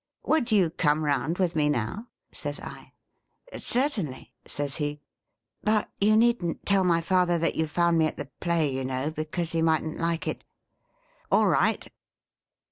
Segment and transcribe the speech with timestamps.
[0.25, 2.93] 'Would you come round with me now V says I.'
[3.59, 4.99] Certainly,' says he,'
[5.63, 9.11] but you needn't tell my father that you found me at the play, you know,
[9.11, 10.43] because he mightn't like it.''
[11.31, 11.87] All right